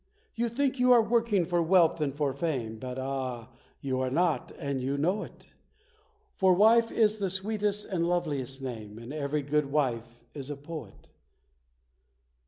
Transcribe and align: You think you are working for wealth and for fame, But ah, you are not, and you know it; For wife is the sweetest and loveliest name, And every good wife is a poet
You 0.33 0.49
think 0.49 0.79
you 0.79 0.91
are 0.93 1.01
working 1.03 1.45
for 1.45 1.61
wealth 1.61 2.01
and 2.01 2.11
for 2.11 2.33
fame, 2.33 2.79
But 2.79 2.97
ah, 2.97 3.49
you 3.81 3.99
are 3.99 4.09
not, 4.09 4.51
and 4.57 4.81
you 4.81 4.97
know 4.97 5.21
it; 5.21 5.53
For 6.33 6.55
wife 6.55 6.91
is 6.91 7.19
the 7.19 7.29
sweetest 7.29 7.85
and 7.85 8.07
loveliest 8.09 8.63
name, 8.63 8.97
And 8.97 9.13
every 9.13 9.43
good 9.43 9.71
wife 9.71 10.23
is 10.33 10.49
a 10.49 10.57
poet 10.57 11.09